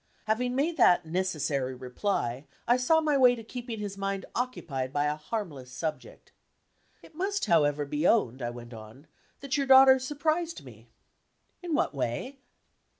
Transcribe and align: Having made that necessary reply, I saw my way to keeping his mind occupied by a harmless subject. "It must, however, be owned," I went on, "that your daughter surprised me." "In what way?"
Having 0.25 0.55
made 0.55 0.77
that 0.77 1.05
necessary 1.05 1.75
reply, 1.75 2.47
I 2.67 2.75
saw 2.75 3.01
my 3.01 3.19
way 3.19 3.35
to 3.35 3.43
keeping 3.43 3.77
his 3.77 3.99
mind 3.99 4.25
occupied 4.33 4.91
by 4.91 5.05
a 5.05 5.15
harmless 5.15 5.71
subject. 5.71 6.31
"It 7.03 7.13
must, 7.13 7.45
however, 7.45 7.85
be 7.85 8.07
owned," 8.07 8.41
I 8.41 8.49
went 8.49 8.73
on, 8.73 9.05
"that 9.41 9.57
your 9.57 9.67
daughter 9.67 9.99
surprised 9.99 10.65
me." 10.65 10.87
"In 11.61 11.75
what 11.75 11.93
way?" 11.93 12.39